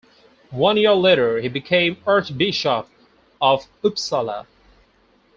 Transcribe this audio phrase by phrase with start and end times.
[0.55, 2.87] One year later he became Archbishop
[3.39, 4.47] of Uppsala.